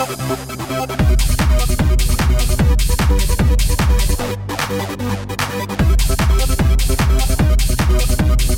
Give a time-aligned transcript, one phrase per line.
[0.00, 0.30] Thank
[8.40, 8.49] you.